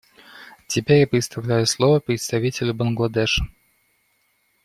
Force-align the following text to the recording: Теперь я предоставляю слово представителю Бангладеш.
Теперь 0.65 1.01
я 1.01 1.05
предоставляю 1.05 1.67
слово 1.67 1.99
представителю 1.99 2.73
Бангладеш. 2.73 3.39